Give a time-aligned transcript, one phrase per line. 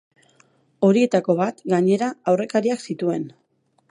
[0.87, 3.31] Horietako bat, gainera, aurrekariak zituen.